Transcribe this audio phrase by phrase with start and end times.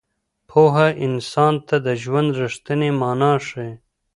[0.49, 3.71] پوهه انسان ته د ژوند رښتينې مانا ښيي.